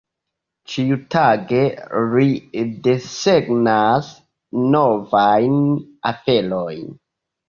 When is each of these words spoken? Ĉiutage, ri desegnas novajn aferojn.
Ĉiutage, 0.75 1.57
ri 2.13 2.31
desegnas 2.87 4.07
novajn 4.77 5.61
aferojn. 6.13 6.81